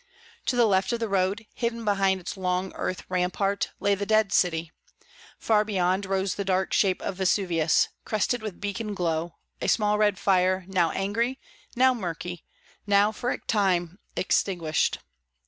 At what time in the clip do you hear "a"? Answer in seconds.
9.61-9.67, 13.29-13.37